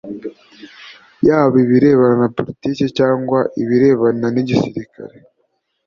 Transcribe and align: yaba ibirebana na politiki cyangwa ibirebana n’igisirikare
yaba 1.27 1.55
ibirebana 1.63 2.15
na 2.21 2.27
politiki 2.37 2.83
cyangwa 2.97 3.39
ibirebana 3.61 4.27
n’igisirikare 4.33 5.15